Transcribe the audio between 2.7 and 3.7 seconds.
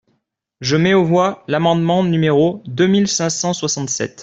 mille cinq cent